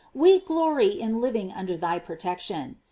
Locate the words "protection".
1.99-2.77